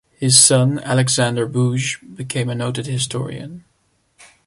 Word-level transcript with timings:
His 0.17 0.35
son 0.35 0.79
Alexander 0.79 1.47
Bugge 1.47 1.99
became 2.15 2.49
a 2.49 2.55
noted 2.55 2.87
historian. 2.87 3.65